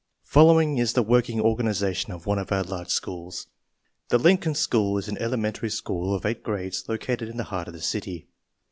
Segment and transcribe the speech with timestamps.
[0.13, 3.45] / Following is the working organization of one of our large schools:
[4.09, 7.75] The Lincoln School is an elementary school of eight grades, located in the heart of
[7.75, 8.27] the city.